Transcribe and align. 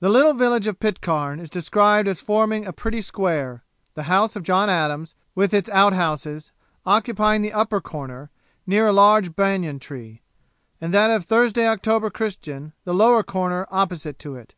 The 0.00 0.08
little 0.08 0.34
village 0.34 0.66
of 0.66 0.80
Pitcairn 0.80 1.38
is 1.38 1.48
described 1.48 2.08
as 2.08 2.20
forming 2.20 2.66
a 2.66 2.72
pretty 2.72 3.00
square; 3.00 3.62
the 3.94 4.02
house 4.10 4.34
of 4.34 4.42
John 4.42 4.68
Adams, 4.68 5.14
with 5.36 5.54
its 5.54 5.70
out 5.70 5.92
houses, 5.92 6.50
occupying 6.84 7.42
the 7.42 7.52
upper 7.52 7.80
corner, 7.80 8.30
near 8.66 8.88
a 8.88 8.92
large 8.92 9.36
banyan 9.36 9.78
tree, 9.78 10.20
and 10.80 10.92
that 10.92 11.12
of 11.12 11.24
Thursday 11.24 11.68
October 11.68 12.10
Christian 12.10 12.72
the 12.82 12.92
lower 12.92 13.22
corner 13.22 13.68
opposite 13.70 14.18
to 14.18 14.34
it. 14.34 14.54